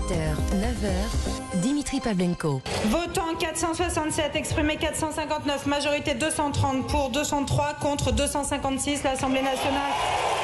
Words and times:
7h, 0.00 0.14
9h, 0.54 1.60
Dimitri 1.60 2.00
Pavlenko. 2.00 2.62
Votant 2.86 3.34
467, 3.38 4.36
exprimé 4.36 4.76
459, 4.76 5.66
majorité 5.66 6.14
230 6.14 6.86
pour 6.86 7.10
203 7.10 7.74
contre 7.80 8.12
256. 8.12 9.02
L'Assemblée 9.02 9.42
nationale 9.42 9.92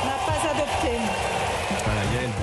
n'a 0.05 0.17
pas 0.27 0.51
adopté. 0.51 1.46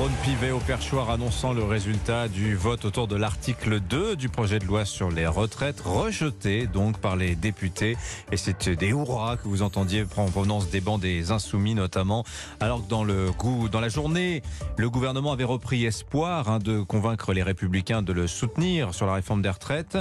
Yael 0.03 0.11
Braun-Pivet 0.11 0.51
au 0.51 0.59
perchoir 0.59 1.09
annonçant 1.11 1.53
le 1.53 1.63
résultat 1.63 2.27
du 2.27 2.55
vote 2.55 2.83
autour 2.83 3.07
de 3.07 3.15
l'article 3.15 3.79
2 3.79 4.17
du 4.17 4.27
projet 4.27 4.59
de 4.59 4.65
loi 4.65 4.83
sur 4.83 5.09
les 5.09 5.27
retraites, 5.27 5.79
rejeté 5.79 6.67
donc 6.67 6.97
par 6.97 7.15
les 7.15 7.35
députés. 7.35 7.95
Et 8.31 8.37
c'est 8.37 8.69
des 8.69 8.89
hurrahs 8.89 9.37
que 9.37 9.47
vous 9.47 9.61
entendiez 9.61 10.03
en 10.17 10.25
provenance 10.25 10.69
des 10.69 10.81
bancs 10.81 10.99
des 10.99 11.31
Insoumis 11.31 11.73
notamment, 11.73 12.25
alors 12.59 12.83
que 12.83 12.89
dans, 12.89 13.03
le 13.05 13.31
dans 13.71 13.79
la 13.79 13.87
journée, 13.87 14.41
le 14.77 14.89
gouvernement 14.89 15.31
avait 15.31 15.43
repris 15.45 15.85
espoir 15.85 16.49
hein, 16.49 16.59
de 16.59 16.81
convaincre 16.81 17.31
les 17.33 17.43
républicains 17.43 18.01
de 18.01 18.11
le 18.11 18.27
soutenir 18.27 18.93
sur 18.93 19.05
la 19.05 19.13
réforme 19.13 19.41
des 19.41 19.49
retraites. 19.49 19.97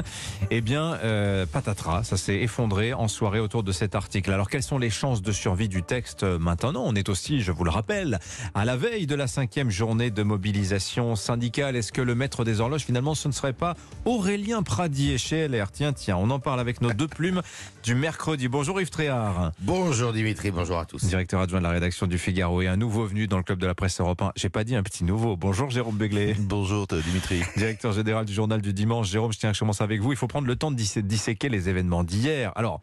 Eh 0.51 0.63
bien, 0.63 0.95
euh, 1.05 1.47
patatras, 1.47 2.05
ça 2.05 2.17
s'est 2.17 2.41
effondré 2.41 2.93
en 2.93 3.09
soirée 3.09 3.41
autour 3.41 3.63
de 3.63 3.73
cet 3.73 3.95
article. 3.95 4.33
Alors 4.33 4.51
quelles 4.51 4.63
sont 4.63 4.79
les 4.79 4.91
chances 4.91 5.23
de 5.23 5.33
survie 5.33 5.69
du 5.69 5.83
texte 5.83 6.25
maintenant? 6.25 6.83
On 6.85 6.95
est 6.95 7.09
aussi, 7.09 7.41
je 7.41 7.53
vous 7.53 7.65
le 7.65 7.71
rappelle, 7.71 8.19
à 8.55 8.65
la 8.65 8.77
veille 8.77 9.07
de 9.07 9.15
la 9.15 9.27
cinquième 9.27 9.71
journée 9.71 9.92
de 9.95 10.23
mobilisation 10.23 11.17
syndicale. 11.17 11.77
Est-ce 11.77 11.93
que 11.93 12.01
le 12.01 12.15
maître 12.15 12.45
des 12.45 12.61
horloges, 12.61 12.85
finalement, 12.85 13.15
ce 13.15 13.29
ne 13.29 13.33
serait 13.33 13.53
pas 13.53 13.75
Aurélien 14.07 14.63
Pradier 14.63 15.19
chez 15.19 15.49
LR 15.49 15.71
Tiens, 15.71 15.93
tiens, 15.93 16.17
on 16.17 16.31
en 16.31 16.39
parle 16.39 16.61
avec 16.61 16.81
nos 16.81 16.93
deux 16.95 17.09
plumes 17.09 17.43
du 17.85 17.95
mercredi. 17.95 18.49
Bonjour 18.49 18.81
Yves 18.81 18.89
Tréhard. 18.89 19.53
Bonjour 19.61 20.15
Dimitri, 20.15 20.51
bonjour 20.51 20.79
à 20.79 20.87
tous. 20.87 21.05
Directeur 21.05 21.41
adjoint 21.41 21.59
de 21.59 21.65
la 21.65 21.71
rédaction 21.71 22.07
du 22.07 22.17
Figaro 22.17 22.63
et 22.63 22.69
un 22.69 22.77
nouveau 22.77 23.05
venu 23.05 23.27
dans 23.27 23.37
le 23.37 23.43
club 23.43 23.59
de 23.59 23.67
la 23.67 23.75
presse 23.75 24.01
européen. 24.01 24.33
J'ai 24.35 24.49
pas 24.49 24.65
dit 24.65 24.75
un 24.75 24.83
petit 24.83 25.05
nouveau. 25.05 25.37
Bonjour 25.37 25.69
Jérôme 25.69 25.97
Begley. 25.97 26.35
Bonjour 26.39 26.87
Dimitri. 26.87 27.43
Directeur 27.57 27.93
général 27.93 28.25
du 28.25 28.33
journal 28.33 28.63
du 28.63 28.73
dimanche. 28.73 29.11
Jérôme, 29.11 29.33
je 29.33 29.39
tiens 29.39 29.51
à 29.51 29.55
commencer 29.55 29.85
avec 29.85 30.01
vous. 30.01 30.13
Il 30.13 30.17
faut 30.17 30.27
prendre 30.27 30.47
le 30.47 30.57
temps 30.57 30.71
de 30.71 30.77
disséquer 30.77 31.51
les 31.51 31.69
événements 31.69 32.03
d'hier. 32.03 32.53
Alors, 32.57 32.81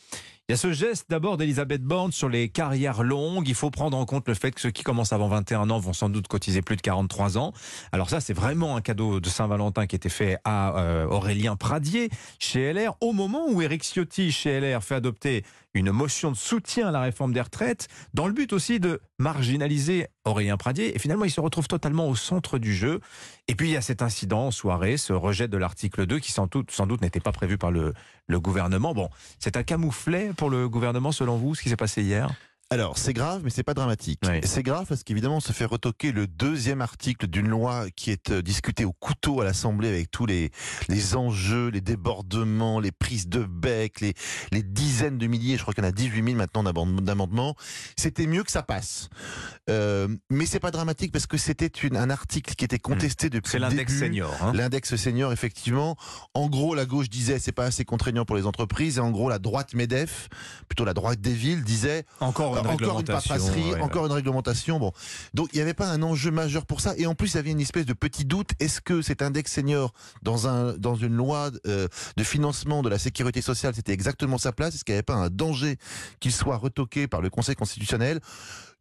il 0.49 0.53
y 0.53 0.55
a 0.55 0.57
ce 0.57 0.73
geste 0.73 1.05
d'abord 1.11 1.37
d'Elisabeth 1.37 1.83
Borne 1.83 2.11
sur 2.11 2.27
les 2.27 2.49
carrières 2.49 3.03
longues. 3.03 3.47
Il 3.47 3.53
faut 3.53 3.69
prendre 3.69 3.95
en 3.95 4.05
compte 4.07 4.27
le 4.27 4.33
fait 4.33 4.49
que 4.49 4.59
ceux 4.59 4.71
qui 4.71 4.81
commencent 4.81 5.13
avant 5.13 5.27
21 5.27 5.69
ans 5.69 5.77
vont 5.77 5.93
sans 5.93 6.09
doute 6.09 6.27
cotiser 6.27 6.63
plus 6.63 6.75
de 6.75 6.81
43 6.81 7.37
ans. 7.37 7.53
Alors 7.91 8.09
ça, 8.09 8.19
c'est 8.19 8.33
vraiment 8.33 8.75
un 8.75 8.81
cadeau 8.81 9.19
de 9.19 9.29
Saint-Valentin 9.29 9.85
qui 9.85 9.95
était 9.95 10.09
fait 10.09 10.39
à 10.45 10.75
euh, 10.79 11.05
Aurélien 11.05 11.55
Pradier 11.55 12.09
chez 12.39 12.73
LR 12.73 12.95
au 12.99 13.13
moment 13.13 13.45
où 13.47 13.61
Éric 13.61 13.83
Ciotti 13.83 14.31
chez 14.31 14.59
LR 14.59 14.83
fait 14.83 14.95
adopter 14.95 15.45
une 15.73 15.91
motion 15.91 16.31
de 16.31 16.35
soutien 16.35 16.87
à 16.87 16.91
la 16.91 17.01
réforme 17.01 17.33
des 17.33 17.41
retraites 17.41 17.87
dans 18.13 18.27
le 18.27 18.33
but 18.33 18.53
aussi 18.53 18.79
de 18.79 19.01
marginaliser 19.17 20.07
Aurélien 20.25 20.57
Pradier. 20.57 20.95
Et 20.95 20.99
finalement, 20.99 21.25
il 21.25 21.31
se 21.31 21.41
retrouve 21.41 21.67
totalement 21.67 22.07
au 22.07 22.15
centre 22.15 22.57
du 22.57 22.73
jeu. 22.73 22.99
Et 23.47 23.55
puis, 23.55 23.69
il 23.69 23.73
y 23.73 23.77
a 23.77 23.81
cet 23.81 24.01
incident 24.01 24.47
en 24.47 24.51
soirée, 24.51 24.97
ce 24.97 25.13
rejet 25.13 25.47
de 25.47 25.57
l'article 25.57 26.05
2 26.05 26.19
qui 26.19 26.31
sans 26.31 26.47
doute, 26.47 27.01
n'était 27.01 27.19
pas 27.19 27.31
prévu 27.31 27.57
par 27.57 27.71
le, 27.71 27.93
le 28.27 28.39
gouvernement. 28.39 28.93
Bon, 28.93 29.09
c'est 29.39 29.57
un 29.57 29.63
camouflet 29.63 30.31
pour 30.35 30.49
le 30.49 30.67
gouvernement, 30.67 31.11
selon 31.11 31.37
vous, 31.37 31.55
ce 31.55 31.61
qui 31.61 31.69
s'est 31.69 31.75
passé 31.75 32.01
hier? 32.01 32.29
Alors, 32.71 32.99
c'est 32.99 33.13
grave, 33.13 33.41
mais 33.43 33.49
c'est 33.49 33.63
pas 33.63 33.73
dramatique. 33.73 34.19
C'est 34.43 34.61
grave 34.61 34.85
parce 34.87 35.01
qu'évidemment, 35.01 35.37
on 35.37 35.39
se 35.39 35.53
fait 35.53 35.65
retoquer 35.65 36.11
le 36.11 36.27
deuxième 36.27 36.81
article 36.81 37.25
d'une 37.25 37.47
loi 37.47 37.85
qui 37.95 38.11
est 38.11 38.29
euh, 38.29 38.43
discutée 38.43 38.85
au 38.85 38.91
couteau 38.91 39.41
à 39.41 39.43
l'Assemblée 39.43 39.87
avec 39.87 40.11
tous 40.11 40.27
les, 40.27 40.51
les 40.87 41.15
enjeux, 41.15 41.69
les 41.69 41.81
débordements, 41.81 42.79
les 42.79 42.91
prises 42.91 43.27
de 43.27 43.39
bec, 43.39 44.01
les, 44.01 44.13
les 44.51 44.61
dizaines 44.61 45.17
de 45.17 45.25
milliers, 45.25 45.57
je 45.57 45.63
crois 45.63 45.73
qu'il 45.73 45.83
y 45.83 45.87
en 45.87 45.89
a 45.89 45.93
18 45.93 46.23
000 46.23 46.37
maintenant 46.37 46.61
d'amendements. 46.61 47.55
C'était 47.97 48.27
mieux 48.27 48.43
que 48.43 48.51
ça 48.51 48.61
passe. 48.61 49.09
Euh, 49.71 50.07
mais 50.29 50.45
c'est 50.45 50.59
pas 50.59 50.69
dramatique 50.69 51.11
parce 51.11 51.25
que 51.25 51.37
c'était 51.37 51.71
un 51.95 52.09
article 52.11 52.53
qui 52.53 52.65
était 52.65 52.77
contesté 52.77 53.27
mmh. 53.27 53.29
depuis 53.31 53.49
C'est 53.49 53.57
l'index 53.57 53.97
senior. 53.97 54.31
Hein. 54.43 54.51
L'index 54.53 54.95
senior, 54.95 55.33
effectivement. 55.33 55.95
En 56.35 56.47
gros, 56.47 56.75
la 56.75 56.85
gauche 56.85 57.09
disait 57.09 57.39
c'est 57.39 57.51
pas 57.51 57.65
assez 57.65 57.83
contraignant 57.83 58.25
pour 58.25 58.35
les 58.35 58.45
entreprises. 58.45 58.99
Et 58.99 59.01
en 59.01 59.09
gros, 59.09 59.27
la 59.27 59.39
droite 59.39 59.73
MEDEF, 59.73 60.29
plutôt 60.67 60.85
la 60.85 60.93
droite 60.93 61.19
des 61.19 61.33
villes, 61.33 61.63
disait 61.63 62.03
encore 62.19 62.58
encore 62.65 62.99
une 62.99 63.05
papasserie, 63.05 63.73
encore 63.81 64.05
une 64.05 64.11
réglementation. 64.11 64.79
Bon, 64.79 64.91
donc 65.33 65.49
il 65.53 65.57
n'y 65.57 65.61
avait 65.61 65.73
pas 65.73 65.87
un 65.87 66.01
enjeu 66.01 66.31
majeur 66.31 66.65
pour 66.65 66.81
ça. 66.81 66.93
Et 66.97 67.05
en 67.05 67.15
plus, 67.15 67.33
il 67.33 67.35
y 67.35 67.39
avait 67.39 67.51
une 67.51 67.61
espèce 67.61 67.85
de 67.85 67.93
petit 67.93 68.25
doute. 68.25 68.51
Est-ce 68.59 68.81
que 68.81 69.01
cet 69.01 69.21
index 69.21 69.51
senior 69.51 69.93
dans 70.21 70.47
un 70.47 70.73
dans 70.77 70.95
une 70.95 71.15
loi 71.15 71.51
euh, 71.67 71.87
de 72.17 72.23
financement 72.23 72.81
de 72.83 72.89
la 72.89 72.99
sécurité 72.99 73.41
sociale, 73.41 73.73
c'était 73.75 73.93
exactement 73.93 74.37
sa 74.37 74.51
place? 74.51 74.75
Est-ce 74.75 74.83
qu'il 74.83 74.93
n'y 74.93 74.97
avait 74.97 75.03
pas 75.03 75.15
un 75.15 75.29
danger 75.29 75.77
qu'il 76.19 76.31
soit 76.31 76.57
retoqué 76.57 77.07
par 77.07 77.21
le 77.21 77.29
Conseil 77.29 77.55
constitutionnel? 77.55 78.19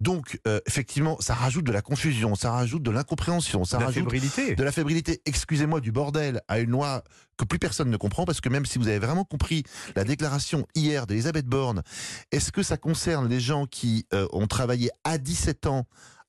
Donc, 0.00 0.38
euh, 0.46 0.60
effectivement, 0.66 1.16
ça 1.20 1.34
rajoute 1.34 1.64
de 1.64 1.72
la 1.72 1.82
confusion, 1.82 2.36
ça 2.36 2.52
rajoute 2.52 2.84
de 2.84 2.90
l'incompréhension, 2.90 3.64
ça 3.64 3.78
de 3.78 3.84
rajoute 3.84 4.04
fébrilité. 4.04 4.54
de 4.54 4.62
la 4.62 4.70
fébrilité. 4.70 5.20
Excusez-moi 5.26 5.80
du 5.80 5.90
bordel 5.90 6.40
à 6.46 6.60
une 6.60 6.70
loi 6.70 7.02
que 7.36 7.44
plus 7.44 7.58
personne 7.58 7.90
ne 7.90 7.96
comprend, 7.96 8.24
parce 8.24 8.40
que 8.40 8.48
même 8.48 8.64
si 8.64 8.78
vous 8.78 8.86
avez 8.86 9.00
vraiment 9.00 9.24
compris 9.24 9.64
la 9.96 10.04
déclaration 10.04 10.66
hier 10.76 11.06
d'Elisabeth 11.06 11.46
Borne, 11.46 11.82
est-ce 12.30 12.52
que 12.52 12.62
ça 12.62 12.76
concerne 12.76 13.28
les 13.28 13.40
gens 13.40 13.66
qui 13.66 14.06
euh, 14.14 14.28
ont 14.32 14.46
travaillé 14.46 14.90
à 15.02 15.18
17 15.18 15.66
ans 15.66 15.84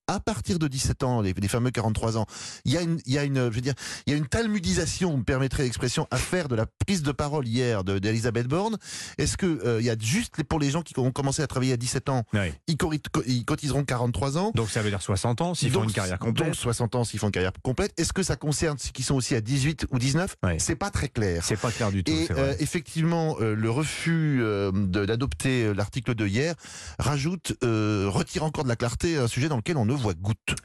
à 0.09 0.19
partir 0.19 0.57
de 0.57 0.67
17 0.67 1.03
ans, 1.03 1.21
les, 1.21 1.33
fameux 1.47 1.69
43 1.69 2.17
ans, 2.17 2.25
il 2.65 2.73
y 2.73 2.77
a 2.77 2.81
une, 2.81 2.99
il 3.05 3.13
y 3.13 3.19
a 3.19 3.23
une, 3.23 3.35
je 3.35 3.55
veux 3.55 3.61
dire, 3.61 3.75
il 4.07 4.11
y 4.11 4.15
a 4.15 4.17
une 4.17 4.27
talmudisation, 4.27 5.11
vous 5.11 5.17
me 5.17 5.23
permettrez 5.23 5.63
l'expression, 5.63 6.07
à 6.09 6.17
faire 6.17 6.47
de 6.47 6.55
la 6.55 6.65
prise 6.65 7.03
de 7.03 7.11
parole 7.11 7.47
hier 7.47 7.83
d'Elisabeth 7.83 8.47
Borne. 8.47 8.77
Est-ce 9.19 9.37
que 9.37 9.45
euh, 9.45 9.79
il 9.79 9.85
y 9.85 9.89
a 9.91 9.95
juste 9.99 10.41
pour 10.43 10.59
les 10.59 10.71
gens 10.71 10.81
qui 10.81 10.97
ont 10.97 11.11
commencé 11.11 11.43
à 11.43 11.47
travailler 11.47 11.73
à 11.73 11.77
17 11.77 12.09
ans, 12.09 12.23
ils, 12.67 13.45
cotiseront 13.45 13.83
43 13.83 14.39
ans? 14.39 14.51
Donc 14.55 14.71
ça 14.71 14.81
veut 14.81 14.89
dire 14.89 15.01
60 15.01 15.41
ans 15.41 15.53
s'ils 15.53 15.69
font 15.69 15.83
une 15.83 15.91
carrière 15.91 16.17
complète. 16.17 16.47
Donc 16.47 16.55
60 16.55 16.95
ans 16.95 17.03
s'ils 17.03 17.19
font 17.19 17.27
une 17.27 17.31
carrière 17.31 17.53
complète. 17.61 17.93
Est-ce 17.99 18.11
que 18.11 18.23
ça 18.23 18.35
concerne 18.35 18.79
ceux 18.79 18.89
qui 18.89 19.03
sont 19.03 19.13
aussi 19.13 19.35
à 19.35 19.41
18 19.41 19.85
ou 19.91 19.99
19 19.99 20.37
C'est 20.57 20.75
pas 20.75 20.89
très 20.89 21.09
clair. 21.09 21.43
C'est 21.45 21.59
pas 21.59 21.71
clair 21.71 21.91
du 21.91 22.03
tout. 22.03 22.11
Et 22.11 22.27
euh, 22.31 22.55
effectivement, 22.59 23.37
euh, 23.41 23.53
le 23.53 23.69
refus 23.69 24.41
d'adopter 24.73 25.71
l'article 25.75 26.15
de 26.15 26.25
hier 26.25 26.55
rajoute, 26.97 27.53
retire 27.61 28.43
encore 28.43 28.63
de 28.63 28.69
la 28.69 28.75
clarté 28.75 29.17
un 29.17 29.27
sujet 29.27 29.49
dans 29.49 29.57
lequel 29.57 29.77
on 29.77 29.85
ne 29.85 29.98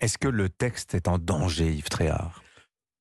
Est-ce 0.00 0.18
que 0.18 0.28
le 0.28 0.48
texte 0.48 0.94
est 0.94 1.08
en 1.08 1.18
danger, 1.18 1.72
Yves 1.72 1.88
Tréhard? 1.88 2.42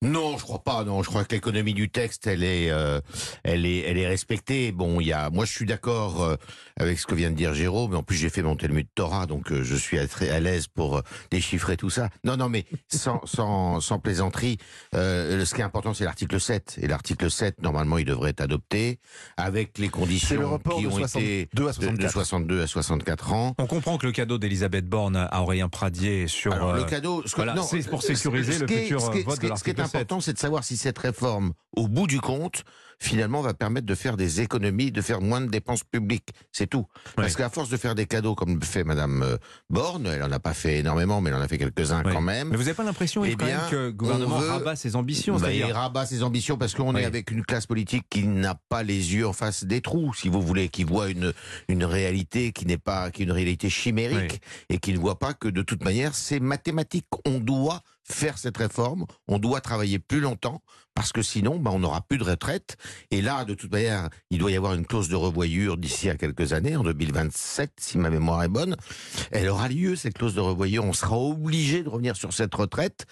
Non, 0.04 0.38
je 0.38 0.44
crois 0.44 0.60
pas. 0.60 0.84
Non, 0.84 1.02
je 1.02 1.10
crois 1.10 1.24
que 1.24 1.34
l'économie 1.34 1.74
du 1.74 1.90
texte, 1.90 2.28
elle 2.28 2.44
est, 2.44 2.70
euh, 2.70 3.00
elle 3.44 3.66
est, 3.66 3.80
elle 3.80 3.98
est 3.98 4.08
respectée. 4.08 4.72
Bon, 4.72 5.00
il 5.00 5.08
y 5.08 5.14
a, 5.14 5.30
moi, 5.30 5.46
je 5.46 5.52
suis 5.52 5.66
d'accord 5.66 6.22
euh, 6.22 6.36
avec 6.78 7.00
ce 7.00 7.08
que 7.08 7.16
vient 7.16 7.32
de 7.32 7.36
dire 7.36 7.54
Jérôme. 7.54 7.92
Mais 7.92 7.98
en 7.98 8.04
plus, 8.04 8.18
j'ai 8.18 8.30
fait 8.30 8.42
mon 8.42 8.56
Talmud 8.56 8.88
Torah, 8.96 9.26
donc 9.26 9.52
euh, 9.52 9.64
je 9.64 9.76
suis 9.76 10.06
très 10.08 10.30
à 10.30 10.40
l'aise 10.40 10.68
pour 10.68 11.02
déchiffrer 11.32 11.78
tout 11.78 11.90
ça. 11.90 12.10
Non, 12.24 12.36
non, 12.36 12.50
mais 12.50 12.66
sans, 12.90 13.22
sans, 13.26 13.80
sans 13.80 14.00
plaisanterie. 14.00 14.58
ce 14.94 15.54
qui 15.54 15.62
est 15.62 15.64
important, 15.64 15.94
c'est 15.94 16.04
l'article 16.04 16.40
7. 16.40 16.80
Et 16.82 16.88
l'article 16.88 17.32
7, 17.32 17.62
normalement, 17.62 17.98
il 17.98 18.06
devrait 18.06 18.32
être 18.32 18.42
adopté 18.42 19.00
avec 19.38 19.78
les 19.78 19.90
conditions 19.90 20.60
qui 20.78 20.88
ont 20.88 21.00
été 21.00 21.50
de, 21.54 21.96
de 21.98 22.08
62 22.08 22.62
à 22.62 22.68
64 22.68 23.34
ans. 23.34 23.56
On 23.58 23.68
comprend 23.68 23.98
que 23.98 24.06
le 24.06 24.12
cadeau 24.12 24.38
d'Elisabeth 24.38 24.86
Borne 24.86 25.16
à 25.16 25.42
Aurélien 25.42 25.70
Pradier 25.70 26.28
sur 26.28 26.54
Alors, 26.54 26.74
le 26.74 26.84
cadeau, 26.84 27.24
c'est 27.26 27.90
pour 27.90 28.04
sécuriser 28.04 28.60
le 28.60 28.68
futur 28.68 29.00
vote 29.00 29.42
de 29.42 29.48
l'article 29.48 29.82
l'important, 29.94 30.22
c'est 30.22 30.34
de 30.34 30.40
savoir 30.40 30.64
si 30.64 30.78
cette 30.78 30.98
réforme, 30.98 31.54
au 31.76 31.88
bout 31.88 32.08
du 32.08 32.20
compte, 32.20 32.64
finalement, 33.04 33.42
va 33.42 33.54
permettre 33.54 33.86
de 33.86 33.96
faire 33.96 34.18
des 34.18 34.42
économies, 34.42 34.92
de 34.92 35.02
faire 35.02 35.22
moins 35.22 35.42
de 35.42 35.48
dépenses 35.48 35.84
publiques. 35.84 36.30
C'est 36.52 36.68
tout. 36.68 36.88
Parce 37.16 37.36
qu'à 37.36 37.50
force 37.50 37.70
de 37.70 37.78
faire 37.78 37.96
des 37.96 38.06
cadeaux 38.06 38.36
comme 38.36 38.62
fait 38.64 38.84
Madame 38.84 39.22
euh, 39.24 39.38
Borne, 39.70 40.08
elle 40.08 40.24
en 40.24 40.32
a 40.32 40.40
pas 40.40 40.54
fait 40.54 40.80
énormément, 40.80 41.22
mais 41.22 41.30
elle 41.30 41.36
en 41.36 41.42
a 41.42 41.48
fait 41.48 41.58
quelques-uns 41.58 42.04
quand 42.04 42.22
même. 42.22 42.50
Mais 42.50 42.56
vous 42.56 42.64
n'avez 42.64 42.74
pas 42.74 42.84
l'impression, 42.84 43.26
eh 43.26 43.36
bien, 43.36 43.60
que 43.70 43.76
le 43.76 43.92
gouvernement 43.92 44.38
rabat 44.38 44.76
ses 44.76 44.96
ambitions 44.96 45.38
bah, 45.38 45.52
Il 45.52 45.64
rabat 45.66 46.06
ses 46.06 46.24
ambitions 46.24 46.58
parce 46.58 46.74
qu'on 46.74 46.96
est 46.96 47.06
avec 47.06 47.32
une 47.32 47.44
classe 47.44 47.66
politique 47.66 48.06
qui 48.10 48.26
n'a 48.26 48.56
pas 48.70 48.84
les 48.84 49.14
yeux 49.14 49.28
en 49.28 49.34
face 49.34 49.66
des 49.66 49.82
trous, 49.82 50.14
si 50.14 50.30
vous 50.30 50.42
voulez, 50.42 50.70
qui 50.70 50.84
voit 50.84 51.10
une, 51.10 51.34
une 51.68 51.84
réalité 51.84 52.52
qui 52.52 52.66
n'est 52.66 52.78
pas, 52.78 53.12
qui 53.12 53.24
est 53.24 53.26
une 53.26 53.32
réalité 53.32 53.70
chimérique 53.70 54.42
et 54.70 54.78
qui 54.78 54.94
ne 54.94 55.00
voit 55.00 55.20
pas 55.20 55.34
que 55.34 55.48
de 55.48 55.62
toute 55.62 55.84
manière, 55.84 56.16
c'est 56.16 56.40
mathématique. 56.40 57.08
On 57.26 57.40
doit 57.40 57.82
faire 58.04 58.38
cette 58.38 58.58
réforme, 58.58 59.06
on 59.28 59.40
doit 59.40 59.62
travailler 59.62 60.00
plus 60.00 60.20
longtemps, 60.20 60.62
parce 60.96 61.12
que 61.12 61.22
sinon, 61.22 61.58
bah, 61.60 61.72
on 61.74 61.80
n'aura 61.80 62.02
plus 62.02 62.18
de 62.18 62.24
retraite. 62.24 62.78
Et 63.12 63.22
là, 63.22 63.46
de 63.46 63.54
toute 63.54 63.72
manière, 63.72 64.10
il 64.30 64.40
doit 64.40 64.52
y 64.52 64.56
avoir 64.56 64.74
une 64.74 64.86
clause 64.86 65.10
de 65.10 65.16
revoyure 65.16 65.78
d'ici 65.78 66.10
à 66.10 66.16
quelques 66.16 66.54
années, 66.54 66.76
en 66.76 66.84
2027, 66.84 67.72
si 67.80 67.98
ma 67.98 68.10
mémoire 68.10 68.44
est 68.44 68.50
bonne. 68.50 68.76
Elle 69.32 69.50
aura 69.50 69.70
lieu, 69.70 69.96
cette 69.96 70.18
clause 70.18 70.36
de 70.36 70.42
revoyure. 70.42 70.84
On 70.84 70.94
sera 70.94 71.18
obligé 71.18 71.84
de 71.84 71.90
revenir 71.90 72.16
sur 72.16 72.34
cette 72.34 72.54
retraite 72.54 73.06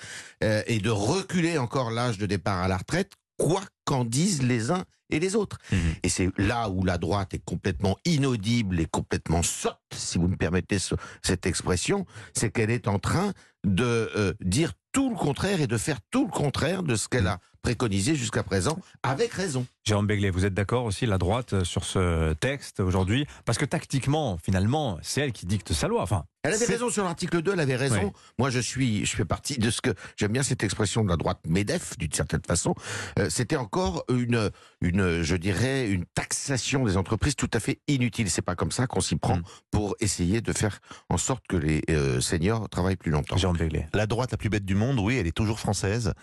euh, 0.43 0.61
et 0.67 0.79
de 0.79 0.89
reculer 0.89 1.57
encore 1.57 1.91
l'âge 1.91 2.17
de 2.17 2.25
départ 2.25 2.59
à 2.59 2.67
la 2.67 2.77
retraite, 2.77 3.13
quoi 3.37 3.61
qu'en 3.85 4.05
disent 4.05 4.43
les 4.43 4.71
uns 4.71 4.85
et 5.09 5.19
les 5.19 5.35
autres. 5.35 5.57
Mmh. 5.71 5.75
Et 6.03 6.09
c'est 6.09 6.29
là 6.37 6.69
où 6.69 6.83
la 6.85 6.97
droite 6.97 7.33
est 7.33 7.43
complètement 7.43 7.97
inaudible 8.05 8.79
et 8.79 8.85
complètement 8.85 9.43
sotte, 9.43 9.77
si 9.93 10.17
vous 10.17 10.27
me 10.27 10.37
permettez 10.37 10.77
cette 11.21 11.45
expression, 11.45 12.05
c'est 12.33 12.51
qu'elle 12.51 12.71
est 12.71 12.87
en 12.87 12.99
train 12.99 13.33
de 13.65 14.09
euh, 14.15 14.33
dire 14.41 14.73
tout 14.91 15.09
le 15.09 15.15
contraire 15.15 15.61
et 15.61 15.67
de 15.67 15.77
faire 15.77 15.99
tout 16.09 16.25
le 16.25 16.31
contraire 16.31 16.83
de 16.83 16.95
ce 16.95 17.07
qu'elle 17.07 17.27
a 17.27 17.39
préconisé 17.61 18.15
jusqu'à 18.15 18.43
présent, 18.43 18.79
avec 19.03 19.31
raison. 19.33 19.65
Jérôme 19.83 20.07
Begley, 20.07 20.29
vous 20.29 20.45
êtes 20.45 20.53
d'accord 20.53 20.85
aussi, 20.85 21.05
la 21.05 21.17
droite, 21.17 21.53
euh, 21.53 21.63
sur 21.63 21.83
ce 21.83 22.33
texte 22.33 22.79
aujourd'hui? 22.79 23.25
Parce 23.45 23.57
que 23.57 23.65
tactiquement, 23.65 24.37
finalement, 24.43 24.97
c'est 25.01 25.21
elle 25.21 25.31
qui 25.31 25.45
dicte 25.45 25.73
sa 25.73 25.87
loi. 25.87 26.01
Enfin, 26.01 26.23
Elle 26.43 26.53
avait 26.53 26.65
raison 26.65 26.89
sur 26.89 27.03
l'article 27.03 27.41
2, 27.43 27.53
elle 27.53 27.59
avait 27.59 27.75
raison. 27.75 28.11
Moi, 28.39 28.49
je 28.49 28.59
suis, 28.59 29.05
je 29.05 29.15
fais 29.15 29.25
partie 29.25 29.57
de 29.59 29.69
ce 29.69 29.79
que 29.79 29.91
j'aime 30.17 30.31
bien 30.31 30.41
cette 30.41 30.63
expression 30.63 31.03
de 31.03 31.09
la 31.09 31.15
droite 31.15 31.39
MEDEF, 31.47 31.97
d'une 31.99 32.11
certaine 32.11 32.41
façon. 32.47 32.73
Euh, 33.19 33.29
C'était 33.29 33.57
encore 33.57 34.03
une, 34.09 34.49
une, 34.81 35.21
je 35.21 35.35
dirais, 35.35 35.87
une 35.87 36.05
taxation 36.05 36.83
des 36.83 36.97
entreprises 36.97 37.35
tout 37.35 37.49
à 37.53 37.59
fait 37.59 37.79
inutile. 37.87 38.29
C'est 38.29 38.41
pas 38.41 38.55
comme 38.55 38.71
ça 38.71 38.87
qu'on 38.87 39.01
s'y 39.01 39.15
prend 39.17 39.37
Mm. 39.37 39.43
pour 39.69 39.95
essayer 39.99 40.41
de 40.41 40.51
faire 40.51 40.79
en 41.09 41.17
sorte 41.17 41.45
que 41.47 41.55
les 41.57 41.83
euh, 41.91 42.19
seniors 42.21 42.67
travaillent 42.69 42.95
plus 42.95 43.11
longtemps. 43.11 43.35
Béglé. 43.53 43.85
La 43.93 44.07
droite 44.07 44.31
la 44.31 44.37
plus 44.37 44.49
bête 44.49 44.65
du 44.65 44.73
monde, 44.75 44.99
oui, 44.99 45.17
elle 45.17 45.27
est 45.27 45.31
toujours 45.35 45.59
française. 45.59 46.13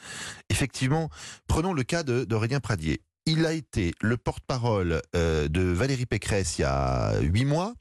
Effectivement, 0.51 1.11
prenons 1.47 1.73
le 1.73 1.83
cas 1.85 2.03
de- 2.03 2.25
d'Aurélien 2.25 2.61
Pradier. 2.61 3.03
Il 3.27 3.45
a 3.47 3.53
été 3.53 3.93
le 4.01 4.17
porte-parole 4.17 5.03
euh, 5.15 5.49
de 5.49 5.61
Valérie 5.61 6.07
Pécresse 6.07 6.59
il 6.59 6.63
y 6.63 6.65
a 6.65 7.19
huit 7.21 7.45
mois. 7.45 7.75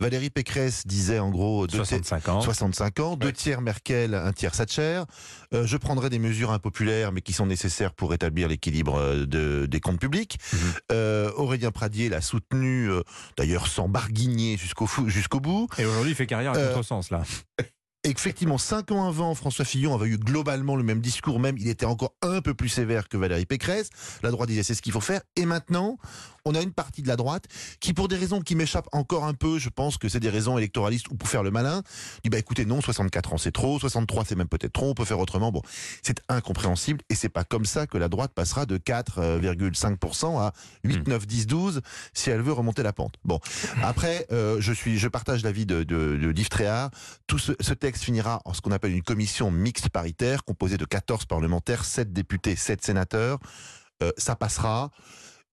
Valérie 0.00 0.30
Pécresse 0.30 0.86
disait 0.86 1.18
en 1.18 1.30
gros 1.30 1.66
deux 1.66 1.78
65 1.78 2.28
ans. 2.28 2.40
65 2.40 3.00
ans, 3.00 3.16
deux 3.16 3.32
tiers 3.32 3.60
Merkel, 3.60 4.14
un 4.14 4.32
tiers 4.32 4.52
Thatcher. 4.52 5.02
Euh, 5.52 5.66
je 5.66 5.76
prendrai 5.76 6.10
des 6.10 6.18
mesures 6.18 6.50
impopulaires, 6.52 7.12
mais 7.12 7.20
qui 7.20 7.32
sont 7.32 7.46
nécessaires 7.46 7.92
pour 7.94 8.10
rétablir 8.10 8.48
l'équilibre 8.48 8.96
euh, 8.96 9.26
de- 9.26 9.66
des 9.66 9.80
comptes 9.80 10.00
publics. 10.00 10.38
Mhm. 10.52 10.58
Euh, 10.92 11.30
Aurélien 11.36 11.70
Pradier 11.70 12.08
l'a 12.08 12.20
soutenu, 12.20 12.90
euh, 12.90 13.02
d'ailleurs 13.36 13.66
sans 13.68 13.88
barguigner 13.88 14.56
jusqu'au 14.58 15.40
bout. 15.40 15.68
Et 15.78 15.84
aujourd'hui, 15.84 16.12
il 16.12 16.14
fait 16.16 16.26
carrière 16.26 16.52
à 16.52 16.58
contresens, 16.58 17.10
là. 17.10 17.22
Effectivement, 18.06 18.58
cinq 18.58 18.90
ans 18.92 19.08
avant, 19.08 19.34
François 19.34 19.64
Fillon 19.64 19.94
avait 19.94 20.08
eu 20.10 20.18
globalement 20.18 20.76
le 20.76 20.82
même 20.82 21.00
discours, 21.00 21.40
même 21.40 21.56
il 21.56 21.68
était 21.68 21.86
encore 21.86 22.12
un 22.20 22.42
peu 22.42 22.52
plus 22.52 22.68
sévère 22.68 23.08
que 23.08 23.16
Valérie 23.16 23.46
Pécresse. 23.46 23.88
La 24.22 24.30
droite 24.30 24.50
disait 24.50 24.62
c'est 24.62 24.74
ce 24.74 24.82
qu'il 24.82 24.92
faut 24.92 25.00
faire. 25.00 25.22
Et 25.36 25.46
maintenant, 25.46 25.96
on 26.44 26.54
a 26.54 26.60
une 26.60 26.72
partie 26.72 27.02
de 27.02 27.08
la 27.08 27.16
droite 27.16 27.46
qui, 27.80 27.94
pour 27.94 28.08
des 28.08 28.16
raisons 28.16 28.40
qui 28.40 28.54
m'échappent 28.54 28.88
encore 28.92 29.24
un 29.24 29.34
peu, 29.34 29.58
je 29.58 29.70
pense 29.70 29.96
que 29.96 30.08
c'est 30.08 30.20
des 30.20 30.28
raisons 30.28 30.58
électoralistes 30.58 31.08
ou 31.08 31.14
pour 31.14 31.28
faire 31.28 31.42
le 31.42 31.50
malin, 31.50 31.82
dit 32.22 32.30
bah 32.30 32.38
écoutez 32.38 32.66
non, 32.66 32.80
64 32.80 33.32
ans 33.32 33.38
c'est 33.38 33.52
trop, 33.52 33.78
63 33.78 34.24
c'est 34.26 34.34
même 34.34 34.48
peut-être 34.48 34.72
trop, 34.72 34.90
on 34.90 34.94
peut 34.94 35.04
faire 35.04 35.18
autrement. 35.18 35.50
Bon, 35.52 35.62
c'est 36.02 36.20
incompréhensible 36.28 37.00
et 37.08 37.14
c'est 37.14 37.28
pas 37.28 37.44
comme 37.44 37.64
ça 37.64 37.86
que 37.86 37.96
la 37.96 38.08
droite 38.08 38.32
passera 38.34 38.66
de 38.66 38.76
4,5% 38.76 40.38
à 40.38 40.52
8, 40.84 41.08
9, 41.08 41.26
10, 41.26 41.46
12 41.46 41.80
si 42.12 42.30
elle 42.30 42.42
veut 42.42 42.52
remonter 42.52 42.82
la 42.82 42.92
pente. 42.92 43.14
Bon, 43.24 43.40
après, 43.82 44.26
euh, 44.32 44.60
je 44.60 44.72
suis, 44.72 44.98
je 44.98 45.08
partage 45.08 45.42
l'avis 45.42 45.66
de, 45.66 45.82
de, 45.82 46.16
de 46.16 46.38
Yves 46.38 46.48
Tréhard. 46.48 46.90
Tout 47.26 47.38
ce, 47.38 47.52
ce 47.60 47.72
texte 47.72 48.04
finira 48.04 48.42
en 48.44 48.52
ce 48.52 48.60
qu'on 48.60 48.72
appelle 48.72 48.92
une 48.92 49.02
commission 49.02 49.50
mixte 49.50 49.88
paritaire 49.88 50.44
composée 50.44 50.76
de 50.76 50.84
14 50.84 51.24
parlementaires, 51.24 51.84
7 51.84 52.12
députés, 52.12 52.56
7 52.56 52.84
sénateurs. 52.84 53.38
Euh, 54.02 54.12
ça 54.18 54.36
passera. 54.36 54.90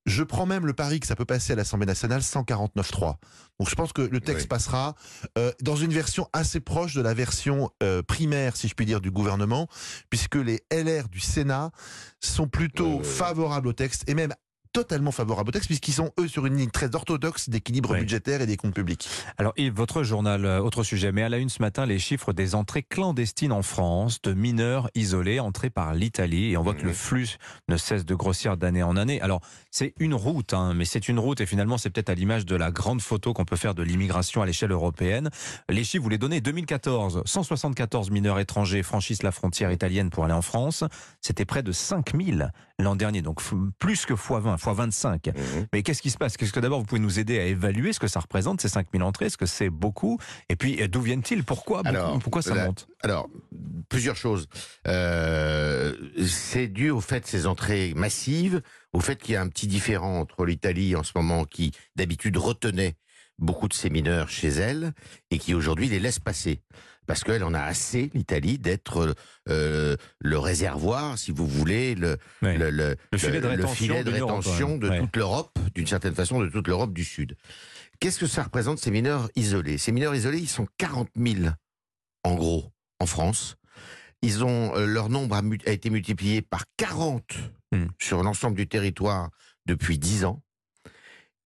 Je 0.07 0.24
prends 0.24 0.45
même 0.48 0.65
le 0.65 0.74
pari 0.74 1.00
que 1.00 1.06
ça 1.07 1.15
peut 1.15 1.25
passer 1.25 1.53
à 1.53 1.56
l'Assemblée 1.56 1.86
nationale 1.86 2.21
149.3. 2.21 3.18
Donc 3.59 3.69
je 3.69 3.75
pense 3.75 3.94
que 3.94 4.01
le 4.01 4.19
texte 4.19 4.45
Oui. 4.45 4.48
passera 4.48 4.95
euh, 5.38 5.51
dans 5.62 5.75
une 5.75 5.92
version 5.94 6.27
assez 6.33 6.59
proche 6.59 6.95
de 6.95 7.01
la 7.01 7.13
version 7.13 7.69
euh, 7.83 8.01
primaire, 8.01 8.56
si 8.56 8.68
je 8.68 8.74
puis 8.74 8.86
dire, 8.88 9.00
du 9.01 9.12
gouvernement, 9.12 9.68
puisque 10.09 10.36
les 10.36 10.62
LR 10.71 11.07
du 11.09 11.19
Sénat 11.19 11.71
sont 12.19 12.48
plutôt 12.48 13.00
Euh. 13.00 13.03
favorables 13.03 13.68
au 13.68 13.74
texte 13.74 14.03
et 14.09 14.15
même 14.15 14.33
totalement 14.73 15.12
favorables 15.12 15.50
au 15.50 15.51
texte, 15.51 15.68
puisqu'ils 15.68 15.94
sont 15.94 16.12
eux 16.19 16.27
sur 16.27 16.45
une 16.45 16.56
ligne 16.56 16.69
très 16.69 16.95
orthodoxe 16.95 17.50
d'équilibre 17.50 17.91
Oui. 17.91 18.00
budgétaire 18.00 18.41
et 18.41 18.45
des 18.45 18.57
comptes 18.57 18.73
publics. 18.73 19.07
Alors 19.38 19.53
Yves, 19.57 19.73
votre 19.73 20.03
journal, 20.03 20.45
euh, 20.45 20.62
autre 20.62 20.83
sujet, 20.83 21.12
mais 21.12 21.23
à 21.23 21.29
la 21.29 21.38
une 21.38 21.50
ce 21.50 21.62
matin, 21.62 21.85
les 21.85 22.00
chiffres 22.00 22.33
des 22.33 22.56
entrées 22.56 22.83
clandestines 22.83 23.51
en 23.51 23.62
France 23.62 24.21
de 24.21 24.33
mineurs 24.33 24.89
isolés 24.95 25.39
entrés 25.39 25.69
par 25.69 25.94
l'Italie. 25.94 26.51
Et 26.51 26.57
on 26.57 26.63
voit 26.63 26.73
que 26.73 26.85
le 26.85 26.94
flux 26.94 27.38
ne 27.68 27.77
cesse 27.77 28.06
de 28.06 28.15
grossir 28.15 28.57
d'année 28.57 28.83
en 28.83 28.95
année. 28.95 29.21
Alors 29.21 29.41
c'est 29.71 29.94
une 30.00 30.13
route, 30.13 30.53
hein, 30.53 30.74
mais 30.74 30.85
c'est 30.85 31.07
une 31.07 31.19
route 31.19 31.41
et 31.41 31.45
finalement 31.45 31.77
c'est 31.77 31.89
peut-être 31.89 32.09
à 32.09 32.15
l'image 32.15 32.45
de 32.45 32.56
la 32.56 32.71
grande 32.71 33.01
photo 33.01 33.33
qu'on 33.33 33.45
peut 33.45 33.56
faire 33.56 33.75
de 33.75 33.83
l'immigration 33.83 34.41
à 34.41 34.45
l'échelle 34.45 34.71
européenne. 34.71 35.29
Les 35.69 35.83
chiffres, 35.83 36.03
vous 36.03 36.09
les 36.09 36.17
donnez, 36.17 36.41
2014, 36.41 37.24
174 37.25 38.09
mineurs 38.12 38.39
étrangers 38.39 38.83
franchissent 38.83 39.24
la 39.24 39.31
frontière 39.31 39.71
italienne 39.71 40.09
pour 40.09 40.24
aller 40.25 40.33
en 40.33 40.41
France. 40.41 40.83
C'était 41.19 41.45
près 41.45 41.63
de 41.63 41.71
5000 41.71 42.51
l'an 42.79 42.95
dernier, 42.95 43.21
donc 43.21 43.41
plus 43.77 44.06
que 44.07 44.13
x20, 44.13 44.57
x25. 44.62 45.28
Mhm. 45.30 45.68
Mais 45.74 45.84
qu'est-ce 45.84 46.02
qui 46.02 46.10
se 46.10 46.18
passe? 46.18 46.38
Qu'est-ce 46.38 46.54
que 46.54 46.60
d'abord 46.60 46.80
vous 46.80 46.86
pouvez 46.86 47.02
nous 47.02 47.19
aider 47.19 47.40
à 47.40 47.46
évaluer 47.46 47.94
ce 47.94 48.00
que 48.00 48.08
ça 48.08 48.19
représente 48.19 48.62
ces 48.62 48.69
5000 48.69 49.04
entrées? 49.04 49.25
Est-ce 49.25 49.38
que 49.38 49.46
c'est 49.46 49.69
beaucoup? 49.69 50.19
Et 50.50 50.56
puis 50.56 50.88
d'où 50.90 51.02
viennent-ils? 51.02 51.44
Pourquoi 51.44 51.81
Alors, 51.86 52.19
Pourquoi 52.19 52.42
ça 52.42 52.54
la- 52.56 52.66
monte? 52.66 52.88
Alors, 53.04 53.28
plusieurs 53.90 54.16
choses. 54.16 54.48
Euh, 54.88 55.94
c'est 56.28 56.68
dû 56.68 56.90
au 56.90 57.02
fait 57.02 57.22
de 57.22 57.25
ces 57.25 57.48
entrées 57.48 57.94
massives, 57.96 58.62
au 58.94 59.00
fait 59.00 59.16
qu'il 59.22 59.34
y 59.34 59.38
a 59.38 59.42
un 59.42 59.48
petit 59.48 59.68
différent 59.68 60.19
entre 60.19 60.46
l'Italie 60.46 60.96
en 60.96 61.04
ce 61.04 61.12
moment 61.16 61.46
qui 61.46 61.72
d'habitude 61.96 62.38
retenait 62.38 62.96
beaucoup 63.41 63.67
de 63.67 63.73
ces 63.73 63.89
mineurs 63.89 64.29
chez 64.29 64.47
elle 64.49 64.93
et 65.31 65.38
qui 65.38 65.53
aujourd'hui 65.53 65.89
les 65.89 65.99
laisse 65.99 66.19
passer. 66.19 66.61
Parce 67.07 67.23
qu'elle 67.23 67.43
en 67.43 67.53
a 67.53 67.59
assez, 67.61 68.11
l'Italie, 68.13 68.57
d'être 68.59 69.15
euh, 69.49 69.97
le 70.19 70.39
réservoir, 70.39 71.17
si 71.17 71.31
vous 71.31 71.47
voulez, 71.47 71.95
le, 71.95 72.17
Ouais. 72.41 72.57
le, 72.57 72.69
le- 72.69 72.95
Le 73.11 73.17
filet 73.17 73.41
de 73.41 73.47
rétention 73.47 73.75
filet 73.75 74.03
de 74.03 74.11
rétention. 74.11 74.77
Ouais. 74.79 74.99
toute 74.99 75.15
l'Europe, 75.17 75.57
d'une 75.75 75.88
certaine 75.88 76.13
façon, 76.15 76.39
de 76.39 76.47
toute 76.47 76.67
l'Europe 76.67 76.93
du 76.93 77.03
Sud. 77.03 77.35
Qu'est-ce 77.99 78.19
que 78.19 78.27
ça 78.27 78.43
représente, 78.43 78.79
ces 78.79 78.91
mineurs 78.91 79.29
isolés? 79.35 79.77
Ces 79.77 79.91
mineurs 79.91 80.15
isolés, 80.15 80.38
ils 80.39 80.47
sont 80.47 80.67
40 80.77 81.09
000, 81.17 81.51
en 82.23 82.35
gros, 82.35 82.71
en 82.99 83.05
France. 83.07 83.57
Ils 84.21 84.43
ont, 84.43 84.75
euh, 84.75 84.85
leur 84.85 85.09
nombre 85.09 85.35
a 85.35 85.71
été 85.71 85.89
multiplié 85.89 86.41
par 86.43 86.63
40 86.77 87.23
Hmm. 87.73 87.88
sur 87.99 88.21
l'ensemble 88.21 88.57
du 88.57 88.67
territoire 88.67 89.29
depuis 89.65 89.97
10 89.97 90.25
ans. 90.25 90.43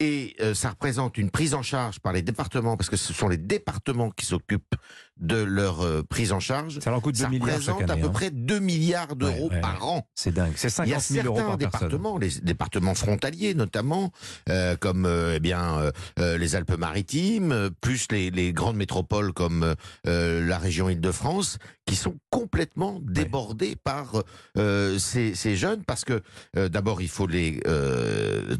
Et 0.01 0.35
euh, 0.41 0.53
ça 0.53 0.71
représente 0.71 1.17
une 1.17 1.29
prise 1.31 1.53
en 1.53 1.61
charge 1.61 1.99
par 1.99 2.11
les 2.11 2.21
départements, 2.21 2.75
parce 2.75 2.89
que 2.89 2.97
ce 2.97 3.13
sont 3.13 3.29
les 3.29 3.37
départements 3.37 4.09
qui 4.11 4.25
s'occupent 4.25 4.75
de 5.15 5.37
leur 5.41 5.79
euh, 5.85 6.03
prise 6.03 6.33
en 6.33 6.41
charge. 6.41 6.79
Ça 6.79 6.91
leur 6.91 7.01
coûte 7.01 7.15
2 7.15 7.21
Ça 7.21 7.29
milliards 7.29 7.47
représente 7.47 7.81
année. 7.83 7.91
à 7.93 7.95
peu 7.95 8.07
hein. 8.07 8.11
près 8.13 8.29
2 8.29 8.59
milliards 8.59 9.15
d'euros 9.15 9.47
Ouais, 9.47 9.55
ouais, 9.55 9.61
par 9.61 9.87
an. 9.87 10.05
C'est 10.13 10.33
dingue. 10.33 10.51
C'est 10.57 10.67
Il 10.79 10.89
y 10.89 10.93
a 10.93 10.99
50 10.99 11.23
000 11.23 11.27
euros 11.27 11.37
certains 11.37 11.49
par 11.51 11.57
personne. 11.57 11.87
départements, 11.87 12.17
les 12.17 12.29
départements 12.41 12.93
frontaliers 12.93 13.53
notamment, 13.53 14.11
euh, 14.49 14.75
comme 14.75 15.07
eh 15.33 15.39
bien 15.39 15.91
les 16.17 16.55
Alpes-Maritimes, 16.55 17.69
plus 17.79 18.07
les, 18.11 18.31
les 18.31 18.51
grandes 18.51 18.75
métropoles 18.75 19.31
comme 19.31 19.75
la 20.03 20.57
région 20.57 20.89
Île-de-France, 20.89 21.57
qui 21.85 21.95
sont 21.95 22.17
complètement 22.29 22.99
débordés 23.01 23.75
par 23.81 24.23
ces, 24.55 25.35
ces 25.35 25.55
jeunes, 25.55 25.83
parce 25.85 26.03
que 26.03 26.21
d'abord 26.67 27.01
il 27.01 27.09
faut 27.09 27.27
les 27.27 27.61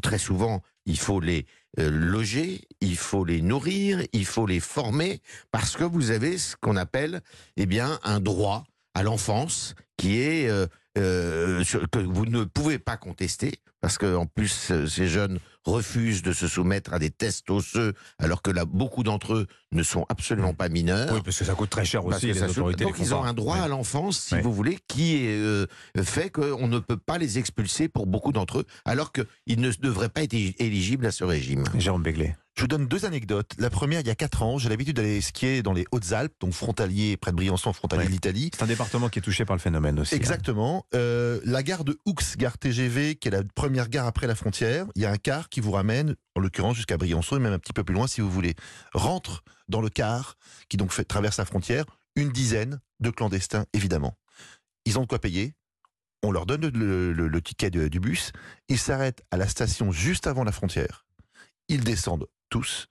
très 0.02 0.18
souvent 0.18 0.62
il 0.86 0.98
faut 0.98 1.20
les 1.20 1.46
euh, 1.78 1.90
loger, 1.90 2.62
il 2.80 2.96
faut 2.96 3.24
les 3.24 3.42
nourrir, 3.42 4.02
il 4.12 4.24
faut 4.24 4.46
les 4.46 4.60
former, 4.60 5.20
parce 5.50 5.76
que 5.76 5.84
vous 5.84 6.10
avez 6.10 6.38
ce 6.38 6.56
qu'on 6.56 6.76
appelle 6.76 7.20
eh 7.56 7.66
bien 7.66 7.98
un 8.02 8.20
droit 8.20 8.64
à 8.94 9.02
l'enfance 9.02 9.74
qui 9.98 10.18
est 10.20 10.48
euh, 10.96 11.62
sur- 11.64 11.88
que 11.90 11.98
vous 11.98 12.26
ne 12.26 12.44
pouvez 12.44 12.78
pas 12.78 12.96
contester 12.96 13.52
parce 13.80 13.98
que 13.98 14.14
en 14.16 14.26
plus 14.26 14.70
euh, 14.70 14.86
ces 14.86 15.06
jeunes 15.08 15.38
refusent 15.64 16.22
de 16.22 16.32
se 16.32 16.48
soumettre 16.48 16.92
à 16.94 16.98
des 16.98 17.10
tests 17.10 17.50
osseux 17.50 17.92
alors 18.18 18.40
que 18.42 18.50
là 18.50 18.64
beaucoup 18.64 19.02
d'entre 19.02 19.34
eux 19.34 19.46
ne 19.72 19.82
sont 19.82 20.06
absolument 20.08 20.54
pas 20.54 20.68
mineurs. 20.68 21.12
Oui, 21.12 21.20
parce 21.24 21.38
que 21.38 21.44
ça 21.44 21.54
coûte 21.54 21.70
très 21.70 21.84
cher 21.84 22.04
aussi, 22.06 22.26
les 22.28 22.34
ça 22.34 22.48
autorités. 22.48 22.84
donc 22.84 22.98
les 22.98 23.04
ils 23.06 23.14
ont 23.14 23.22
un 23.24 23.34
droit 23.34 23.56
à 23.58 23.68
l'enfance, 23.68 24.18
si 24.18 24.40
vous 24.40 24.52
voulez, 24.52 24.78
qui 24.88 25.16
est, 25.16 25.36
euh, 25.36 25.66
fait 26.02 26.30
qu'on 26.30 26.68
ne 26.68 26.78
peut 26.78 26.96
pas 26.96 27.18
les 27.18 27.38
expulser 27.38 27.88
pour 27.88 28.06
beaucoup 28.06 28.32
d'entre 28.32 28.60
eux, 28.60 28.64
alors 28.84 29.12
qu'ils 29.12 29.60
ne 29.60 29.70
devraient 29.72 30.08
pas 30.08 30.22
être 30.22 30.34
éligibles 30.34 31.04
à 31.06 31.10
ce 31.10 31.24
régime. 31.24 31.64
Jérôme 31.76 32.02
Béglé. 32.02 32.34
Je 32.56 32.62
vous 32.62 32.68
donne 32.68 32.86
deux 32.86 33.04
anecdotes. 33.04 33.52
La 33.58 33.68
première, 33.68 34.00
il 34.00 34.06
y 34.06 34.10
a 34.10 34.14
quatre 34.14 34.42
ans, 34.42 34.56
j'ai 34.56 34.70
l'habitude 34.70 34.96
d'aller 34.96 35.20
skier 35.20 35.62
dans 35.62 35.74
les 35.74 35.84
Hautes-Alpes, 35.92 36.32
donc 36.40 36.54
frontalier, 36.54 37.18
près 37.18 37.30
de 37.30 37.36
Briançon, 37.36 37.74
frontalier 37.74 38.04
Ouais. 38.04 38.08
de 38.08 38.12
l'Italie. 38.12 38.50
C'est 38.54 38.62
un 38.62 38.66
département 38.66 39.10
qui 39.10 39.18
est 39.18 39.22
touché 39.22 39.44
par 39.44 39.54
le 39.54 39.60
phénomène 39.60 40.00
aussi. 40.00 40.14
hein. 40.14 40.18
Exactement. 40.18 40.86
Euh, 40.94 41.38
la 41.44 41.62
gare 41.62 41.84
de 41.84 41.98
Houx, 42.06 42.14
gare 42.38 42.56
TGV, 42.56 43.16
qui 43.16 43.28
est 43.28 43.30
la 43.30 43.42
première 43.54 43.90
gare 43.90 44.06
après 44.06 44.26
la 44.26 44.34
frontière, 44.34 44.86
il 44.94 45.02
y 45.02 45.04
a 45.04 45.10
un 45.10 45.18
car 45.18 45.50
qui 45.50 45.60
vous 45.60 45.70
ramène, 45.70 46.16
en 46.34 46.40
l'occurrence 46.40 46.76
jusqu'à 46.76 46.96
Briançon 46.96 47.36
et 47.36 47.40
même 47.40 47.52
un 47.52 47.58
petit 47.58 47.74
peu 47.74 47.84
plus 47.84 47.94
loin 47.94 48.06
si 48.06 48.22
vous 48.22 48.30
voulez. 48.30 48.54
Rentre 48.94 49.44
dans 49.68 49.82
le 49.82 49.90
car, 49.90 50.36
qui 50.70 50.78
donc 50.78 50.92
fait, 50.92 51.04
traverse 51.04 51.36
la 51.36 51.44
frontière, 51.44 51.84
une 52.14 52.30
dizaine 52.32 52.80
de 53.00 53.10
clandestins, 53.10 53.66
évidemment. 53.74 54.16
Ils 54.86 54.98
ont 54.98 55.02
de 55.02 55.06
quoi 55.06 55.18
payer. 55.18 55.52
On 56.22 56.30
leur 56.32 56.46
donne 56.46 56.62
le, 56.68 57.12
le- 57.12 57.28
le 57.28 57.42
ticket 57.42 57.68
de- 57.70 57.88
du 57.88 58.00
bus. 58.00 58.32
Ils 58.70 58.78
s'arrêtent 58.78 59.22
à 59.30 59.36
la 59.36 59.46
station 59.46 59.92
juste 59.92 60.26
avant 60.26 60.42
la 60.42 60.52
frontière. 60.52 61.04
Ils 61.68 61.84
descendent 61.84 62.26
tous. 62.58 62.86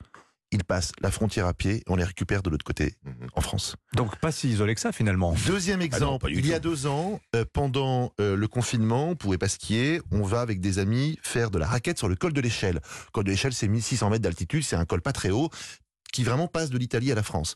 Ils 0.52 0.64
passent 0.64 0.92
la 1.02 1.10
frontière 1.12 1.48
à 1.48 1.54
pied. 1.54 1.82
On 1.88 1.96
les 1.96 2.04
récupère 2.04 2.44
de 2.44 2.50
l'autre 2.50 2.64
côté, 2.64 2.96
Mhm. 3.04 3.28
en 3.34 3.42
France. 3.42 3.76
Donc 3.96 4.16
pas 4.20 4.32
si 4.32 4.48
isolé 4.50 4.76
que 4.76 4.80
ça 4.82 4.92
finalement. 4.92 5.34
Deuxième 5.48 5.80
Ah 5.82 5.84
non, 5.84 5.96
exemple, 5.98 6.32
il 6.32 6.46
y 6.46 6.54
a 6.54 6.60
deux 6.60 6.86
ans, 6.86 7.20
euh, 7.36 7.44
pendant 7.52 8.14
euh, 8.22 8.36
le 8.38 8.48
confinement, 8.48 9.10
on 9.10 9.16
pouvait 9.16 9.40
pas 9.40 9.50
skier, 9.50 10.02
on 10.12 10.22
va 10.22 10.42
avec 10.42 10.62
des 10.62 10.78
amis 10.80 11.18
faire 11.24 11.50
de 11.52 11.58
la 11.58 11.68
raquette 11.68 11.98
sur 11.98 12.08
le 12.08 12.16
col 12.16 12.32
de 12.32 12.42
l'échelle. 12.42 12.76
Le 12.76 13.12
col 13.12 13.24
de 13.24 13.32
l'échelle, 13.32 13.54
c'est 13.54 13.68
1600 13.68 14.10
mètres 14.12 14.22
d'altitude, 14.22 14.64
c'est 14.64 14.76
un 14.76 14.86
col 14.86 15.02
pas 15.02 15.14
très 15.14 15.32
haut, 15.32 15.50
qui 16.14 16.24
vraiment 16.24 16.48
passe 16.48 16.70
de 16.70 16.78
l'Italie 16.78 17.12
à 17.12 17.16
la 17.16 17.24
France. 17.24 17.56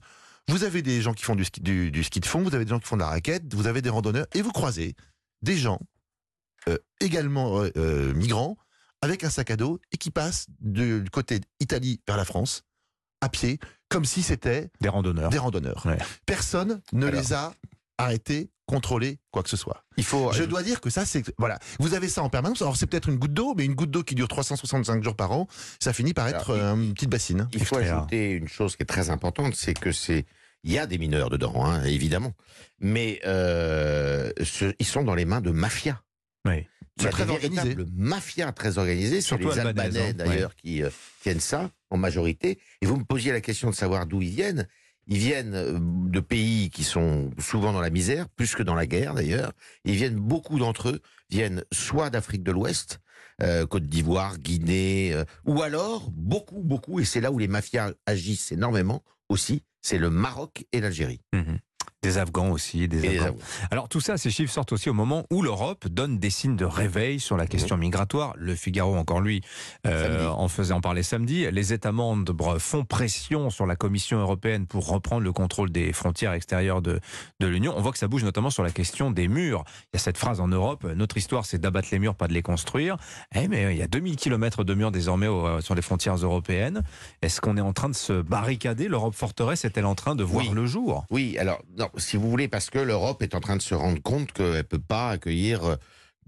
Vous 0.50 0.63
avez 0.63 0.82
des 0.82 1.00
gens 1.01 1.13
qui 1.13 1.24
font 1.24 1.36
du 1.36 1.46
ski, 1.46 1.62
du, 1.62 1.92
du 1.92 2.04
ski 2.04 2.20
de 2.20 2.25
fond, 2.25 2.42
vous 2.42 2.56
avez 2.56 2.66
des 2.66 2.70
gens 2.72 2.80
qui 2.80 2.88
font 2.88 2.98
de 2.98 3.01
la 3.01 3.10
raquette, 3.10 3.54
vous 3.54 3.68
avez 3.68 3.82
des 3.84 3.89
randonneurs, 3.89 4.25
et 4.34 4.42
vous 4.42 4.51
croisez 4.51 4.96
des 5.44 5.58
gens 5.58 5.80
euh, 6.68 6.78
également 7.00 7.62
euh, 7.62 7.70
euh, 7.78 8.13
migrants, 8.16 8.58
avec 9.01 9.24
un 9.24 9.29
sac 9.29 9.51
à 9.51 9.56
dos, 9.56 9.79
et 9.91 9.98
qui 9.98 10.12
passent 10.12 10.48
de- 10.60 11.00
du 11.00 11.10
côté 11.10 11.39
Italie 11.60 12.01
vers 12.08 12.18
la 12.18 12.25
France, 12.25 12.63
à 13.22 13.29
pied, 13.29 13.60
comme 13.89 14.06
si 14.06 14.22
c'était 14.24 14.70
des 14.82 14.89
randonneurs. 14.89 15.29
Des 15.29 15.38
randonneurs. 15.39 15.86
Personne 16.25 16.82
ne 16.94 17.08
les 17.08 17.34
a 17.34 17.53
arrêtés, 17.98 18.50
contrôlés, 18.65 19.20
quoi 19.32 19.41
que 19.44 19.50
ce 19.50 19.58
soit. 19.58 19.84
Il 19.98 20.03
faut. 20.06 20.32
Je 20.32 20.44
dois 20.44 20.63
dire 20.63 20.79
que 20.79 20.89
ça, 20.89 21.06
c'est 21.06 21.34
voilà. 21.38 21.60
Vous 21.79 21.96
avez 21.96 22.08
ça 22.08 22.22
en 22.24 22.29
permanence. 22.29 22.62
Alors 22.62 22.77
c'est 22.77 22.86
peut-être 22.86 23.10
une 23.10 23.18
goutte 23.18 23.34
d'eau, 23.34 23.56
mais 23.58 23.65
une 23.65 23.74
goutte 23.74 23.91
d'eau 23.91 24.03
qui 24.03 24.15
dure 24.15 24.27
365 24.27 25.03
jours 25.03 25.15
par 25.15 25.32
an, 25.32 25.48
ça 25.82 25.91
finit 25.91 26.13
par 26.13 26.27
être 26.27 26.51
euh, 26.51 26.75
une 26.75 26.94
petite 26.94 27.10
bassine. 27.10 27.48
Il 27.53 27.65
faut 27.65 27.75
ajouter 27.98 28.32
une 28.32 28.48
chose 28.48 28.75
qui 28.75 28.84
est 28.84 28.86
très 28.86 29.10
importante, 29.10 29.56
c'est 29.56 29.74
que 29.74 29.91
c'est 29.91 30.25
il 30.63 30.72
y 30.72 30.77
a 30.77 30.86
des 30.86 30.98
mineurs 30.98 31.29
dedans, 31.29 31.65
hein, 31.65 31.84
évidemment, 31.86 32.34
mais 32.79 33.20
euh, 33.25 34.32
ils 34.79 34.86
sont 34.86 35.03
dans 35.03 35.15
les 35.15 35.25
mains 35.25 35.41
de 35.41 35.51
mafias. 35.51 36.01
Oui. 36.50 36.68
C'est 37.00 37.10
très 37.10 37.29
organisé. 37.29 37.75
Mafia 37.96 38.51
très 38.51 38.77
organisée. 38.77 39.22
C'est 39.22 39.38
les 39.38 39.60
Albanais 39.60 40.10
hein. 40.10 40.13
d'ailleurs 40.13 40.56
qui 40.56 40.84
euh, 40.84 40.89
tiennent 41.22 41.39
ça 41.39 41.72
en 41.89 41.98
majorité. 41.98 42.60
Et 42.82 42.86
vous 42.86 42.98
me 42.98 43.06
posiez 43.06 43.32
la 43.32 43.41
question 43.41 43.70
de 43.70 43.75
savoir 43.75 44.06
d'où 44.06 44.22
ils 44.22 44.29
viennent. 44.29 44.68
Ils 45.08 45.18
viennent 45.18 45.56
euh, 45.56 45.79
de 45.79 46.20
pays 46.20 46.70
qui 46.70 46.84
sont 46.84 47.32
souvent 47.39 47.72
dans 47.72 47.82
la 47.82 47.89
misère, 47.89 48.27
plus 48.29 48.53
que 48.53 48.63
dans 48.63 48.75
la 48.75 48.86
guerre 48.86 49.13
d'ailleurs. 49.13 49.53
Ils 49.86 49.96
viennent, 49.96 50.15
beaucoup 50.15 50.60
d'entre 50.60 50.89
eux 50.89 51.01
viennent 51.29 51.63
soit 51.72 52.10
d'Afrique 52.10 52.44
de 52.44 52.51
l'Ouest, 52.51 53.00
euh, 53.41 53.65
Côte 53.65 53.86
d'Ivoire, 53.86 54.38
Guinée, 54.38 55.15
ou 55.46 55.62
alors 55.62 56.12
beaucoup, 56.12 56.62
beaucoup, 56.62 57.00
et 57.00 57.06
c'est 57.06 57.22
là 57.22 57.32
où 57.32 57.39
les 57.39 57.48
mafias 57.48 57.94
agissent 58.06 58.51
énormément 58.51 59.03
aussi, 59.29 59.63
c'est 59.82 60.00
le 60.00 60.10
Maroc 60.10 60.65
et 60.74 60.82
l'Algérie. 60.82 61.22
Mmh 61.34 61.56
des 62.01 62.18
Afghans 62.18 62.51
aussi, 62.51 62.88
des, 62.88 63.20
Afghans. 63.20 63.36
Alors 63.72 63.89
tout 63.89 64.00
ça, 64.00 64.18
ces 64.18 64.29
chiffres 64.29 64.53
sortent 64.53 64.72
aussi 64.72 64.89
au 64.89 64.94
moment 64.94 65.25
où 65.32 65.41
l'Europe 65.41 65.88
donne 65.88 66.18
des 66.18 66.29
signes 66.29 66.56
de 66.56 66.65
réveil 66.65 67.20
sur 67.20 67.36
la 67.36 67.46
question 67.46 67.75
migratoire. 67.75 68.34
Le 68.38 68.56
Figaro, 68.56 68.96
encore 68.96 69.20
lui, 69.20 69.41
euh, 69.86 70.27
en 70.27 70.48
faisant 70.48 70.79
parler 70.79 71.03
samedi, 71.03 71.50
les 71.51 71.74
États 71.74 71.91
membres 71.91 72.58
font 72.60 72.86
pression 72.86 73.50
sur 73.50 73.65
la 73.65 73.75
Commission 73.75 74.20
européenne 74.20 74.65
pour 74.65 74.88
reprendre 74.88 75.24
le 75.24 75.34
contrôle 75.34 75.72
des 75.72 75.91
frontières 75.91 76.34
extérieures 76.34 76.82
de, 76.82 77.01
de 77.39 77.48
l'Union. 77.48 77.74
On 77.75 77.82
voit 77.82 77.91
que 77.91 77.98
ça 77.98 78.08
bouge 78.08 78.24
notamment 78.24 78.50
sur 78.50 78.63
la 78.63 78.72
question 78.72 79.12
des 79.12 79.27
murs. 79.27 79.63
Il 79.94 79.96
y 79.96 79.98
a 79.98 80.00
cette 80.00 80.18
phrase 80.18 80.39
en 80.39 80.48
Europe, 80.48 80.86
notre 80.96 81.18
histoire 81.18 81.46
c'est 81.46 81.60
d'abattre 81.60 81.89
les 81.91 82.00
murs, 82.00 82.15
pas 82.15 82.27
de 82.27 82.34
les 82.34 82.41
construire. 82.41 82.96
Eh, 83.36 83.50
mais 83.50 83.74
il 83.74 83.77
y 83.77 83.82
a 83.82 83.88
2000 83.88 84.15
km 84.15 84.63
de 84.63 84.74
murs 84.74 84.91
désormais 84.91 85.27
sur 85.62 85.75
les 85.75 85.82
frontières 85.82 86.15
européennes. 86.15 86.84
Est-ce 87.22 87.41
qu'on 87.41 87.58
est 87.58 87.62
en 87.62 87.74
train 87.74 87.89
de 87.89 87.96
se 87.96 88.22
barricader? 88.22 88.88
L'Europe 88.88 89.15
forteresse 89.15 89.65
est-elle 89.65 89.86
en 89.86 89.96
train 89.96 90.15
de 90.15 90.24
voir 90.24 90.53
le 90.53 90.65
jour? 90.65 91.06
Oui, 91.10 91.38
alors 91.38 91.62
non, 91.77 91.88
si 91.98 92.17
vous 92.17 92.29
voulez, 92.29 92.48
parce 92.48 92.69
que 92.69 92.79
l'Europe 92.79 93.22
est 93.22 93.36
en 93.36 93.39
train 93.39 93.55
de 93.55 93.62
se 93.62 93.75
rendre 93.75 94.01
compte 94.01 94.31
qu'elle 94.31 94.58
ne 94.58 94.62
peut 94.62 94.79
pas 94.79 95.12
accueillir, 95.12 95.63
euh, 95.63 95.75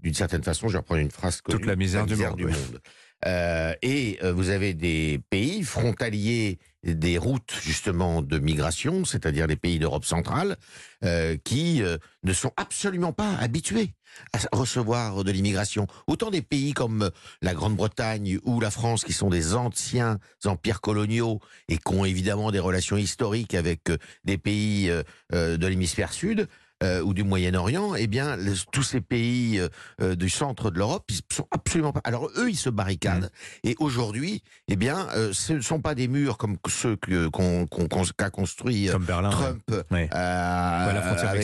d'une 0.00 0.14
certaine 0.14 0.42
façon, 0.42 0.68
je 0.68 0.72
vais 0.72 0.78
reprendre 0.78 1.00
une 1.00 1.10
phrase 1.10 1.40
toute 1.42 1.66
la 1.66 1.76
misère, 1.76 2.06
du 2.06 2.16
monde. 2.16 2.80
Euh, 3.26 3.74
et 3.82 4.18
euh, 4.22 4.32
vous 4.32 4.50
avez 4.50 4.74
des 4.74 5.20
pays 5.30 5.62
frontaliers 5.62 6.58
des 6.84 7.16
routes 7.16 7.54
justement 7.62 8.22
de 8.22 8.38
migration, 8.38 9.04
c'est-à-dire 9.04 9.46
les 9.46 9.56
pays 9.56 9.78
d'Europe 9.78 10.04
centrale, 10.04 10.56
euh, 11.04 11.36
qui 11.44 11.82
euh, 11.82 11.96
ne 12.24 12.32
sont 12.32 12.52
absolument 12.56 13.12
pas 13.12 13.34
habitués 13.36 13.94
à 14.32 14.56
recevoir 14.56 15.24
de 15.24 15.30
l'immigration. 15.30 15.86
Autant 16.06 16.30
des 16.30 16.42
pays 16.42 16.72
comme 16.72 17.10
la 17.40 17.54
Grande-Bretagne 17.54 18.38
ou 18.44 18.60
la 18.60 18.70
France, 18.70 19.04
qui 19.04 19.12
sont 19.12 19.30
des 19.30 19.54
anciens 19.54 20.18
empires 20.44 20.80
coloniaux 20.80 21.40
et 21.68 21.78
qui 21.78 21.94
ont 21.94 22.04
évidemment 22.04 22.50
des 22.50 22.58
relations 22.58 22.96
historiques 22.96 23.54
avec 23.54 23.88
euh, 23.88 23.96
des 24.24 24.38
pays 24.38 24.90
de 25.30 25.66
l'hémisphère 25.66 26.12
sud, 26.12 26.48
euh, 26.82 27.02
ou 27.02 27.14
du 27.14 27.22
Moyen-Orient, 27.22 27.94
eh 27.94 28.06
bien, 28.06 28.36
tous 28.72 28.82
ces 28.82 29.00
pays 29.00 29.58
euh, 29.58 29.68
euh, 30.00 30.14
du 30.16 30.28
centre 30.28 30.70
de 30.70 30.78
l'Europe, 30.78 31.04
ils 31.08 31.20
sont 31.32 31.46
absolument 31.50 31.92
pas. 31.92 32.00
Alors 32.04 32.30
eux, 32.36 32.50
ils 32.50 32.56
se 32.56 32.70
barricadent. 32.70 33.30
Mmh. 33.64 33.68
Et 33.68 33.76
aujourd'hui, 33.78 34.42
eh 34.68 34.76
bien, 34.76 35.06
ce 35.32 35.52
ne 35.52 35.60
sont 35.60 35.80
pas 35.80 35.94
des 35.94 36.08
murs 36.08 36.38
comme 36.38 36.56
ceux 36.68 36.96
qu'a 36.96 38.30
construit 38.30 38.88
Trump 39.30 39.72
avec 39.90 40.10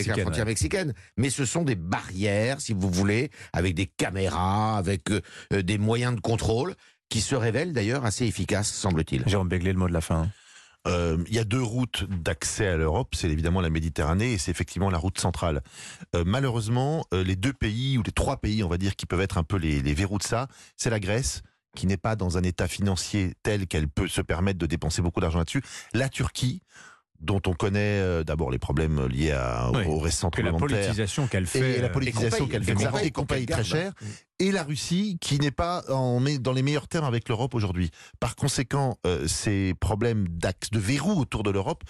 la 0.07 0.15
frontière 0.23 0.45
mexicaine, 0.45 0.93
mais 1.17 1.29
ce 1.29 1.45
sont 1.45 1.63
des 1.63 1.75
barrières, 1.75 2.59
si 2.61 2.73
vous 2.73 2.89
voulez, 2.89 3.29
avec 3.53 3.75
des 3.75 3.85
caméras, 3.85 4.77
avec 4.77 5.09
des 5.51 5.77
moyens 5.77 6.15
de 6.15 6.21
contrôle 6.21 6.75
qui 7.09 7.21
se 7.21 7.35
révèlent 7.35 7.73
d'ailleurs 7.73 8.05
assez 8.05 8.25
efficaces, 8.25 8.71
semble-t-il. 8.71 9.23
Jérôme 9.27 9.49
Begley, 9.49 9.73
le 9.73 9.79
mot 9.79 9.87
de 9.87 9.93
la 9.93 10.01
fin. 10.01 10.29
Euh, 10.89 11.17
il 11.27 11.35
y 11.35 11.39
a 11.39 11.43
deux 11.43 11.61
routes 11.61 12.05
d'accès 12.09 12.67
à 12.67 12.77
l'Europe, 12.77 13.15
c'est 13.15 13.29
évidemment 13.29 13.61
la 13.61 13.69
Méditerranée 13.69 14.33
et 14.33 14.37
c'est 14.37 14.51
effectivement 14.51 14.89
la 14.89 14.97
route 14.97 15.19
centrale. 15.19 15.61
Euh, 16.15 16.23
malheureusement, 16.25 17.05
euh, 17.13 17.23
les 17.23 17.35
deux 17.35 17.53
pays 17.53 17.97
ou 17.97 18.03
les 18.03 18.11
trois 18.11 18.37
pays, 18.37 18.63
on 18.63 18.69
va 18.69 18.77
dire, 18.77 18.95
qui 18.95 19.05
peuvent 19.05 19.21
être 19.21 19.37
un 19.37 19.43
peu 19.43 19.57
les, 19.57 19.81
les 19.81 19.93
verrous 19.93 20.17
de 20.17 20.23
ça, 20.23 20.47
c'est 20.75 20.89
la 20.89 20.99
Grèce 20.99 21.41
qui 21.75 21.87
n'est 21.87 21.97
pas 21.97 22.15
dans 22.15 22.37
un 22.37 22.43
état 22.43 22.67
financier 22.67 23.33
tel 23.43 23.67
qu'elle 23.67 23.87
peut 23.87 24.07
se 24.07 24.21
permettre 24.21 24.59
de 24.59 24.65
dépenser 24.65 25.01
beaucoup 25.01 25.21
d'argent 25.21 25.39
là-dessus. 25.39 25.61
La 25.93 26.09
Turquie, 26.09 26.61
dont 27.19 27.41
on 27.45 27.53
connaît 27.53 27.99
euh, 27.99 28.23
d'abord 28.23 28.49
les 28.51 28.59
problèmes 28.59 29.07
liés 29.07 29.31
à, 29.31 29.69
au 29.87 29.99
récent 29.99 30.31
La 30.41 30.53
politisation 30.53 31.27
qu'elle 31.27 31.45
fait. 31.45 31.77
Et 31.77 31.81
la 31.81 31.89
politisation 31.89 32.47
qu'elle 32.47 32.63
fait, 32.63 33.05
et 33.05 33.11
qu'on 33.11 33.25
paye 33.25 33.45
très 33.45 33.63
cher. 33.63 33.91
Mm. 34.01 34.05
Et 34.41 34.53
la 34.53 34.63
Russie, 34.63 35.17
qui 35.19 35.37
n'est 35.37 35.51
pas 35.51 35.83
en, 35.89 36.21
dans 36.39 36.53
les 36.53 36.61
meilleurs 36.61 36.87
termes 36.87 37.05
avec 37.05 37.27
l'Europe 37.27 37.53
aujourd'hui. 37.55 37.91
Par 38.21 38.37
conséquent, 38.37 38.97
euh, 39.05 39.27
ces 39.27 39.73
problèmes 39.81 40.29
d'axe, 40.29 40.69
de 40.69 40.79
verrou 40.79 41.19
autour 41.19 41.43
de 41.43 41.51
l'Europe, 41.51 41.83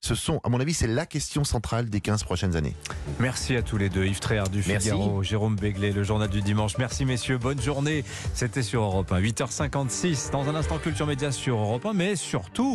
ce 0.00 0.14
sont, 0.14 0.40
à 0.44 0.48
mon 0.48 0.60
avis, 0.60 0.72
c'est 0.72 0.86
la 0.86 1.04
question 1.04 1.42
centrale 1.42 1.90
des 1.90 2.00
15 2.00 2.22
prochaines 2.22 2.54
années. 2.54 2.76
Merci 3.18 3.56
à 3.56 3.62
tous 3.62 3.76
les 3.76 3.88
deux. 3.88 4.04
Yves 4.06 4.20
Tréhard 4.20 4.48
du 4.48 4.62
Figaro, 4.62 5.24
Jérôme 5.24 5.56
Béglé, 5.56 5.90
le 5.90 6.04
journal 6.04 6.28
du 6.28 6.42
dimanche. 6.42 6.78
Merci 6.78 7.04
messieurs, 7.04 7.38
bonne 7.38 7.60
journée. 7.60 8.04
C'était 8.32 8.62
sur 8.62 8.82
Europe 8.82 9.10
1, 9.10 9.20
8h56. 9.20 10.30
Dans 10.30 10.48
un 10.48 10.54
instant, 10.54 10.78
Culture 10.78 11.08
Média 11.08 11.32
sur 11.32 11.58
Europe 11.58 11.86
1, 11.86 11.92
mais 11.92 12.14
surtout... 12.14 12.74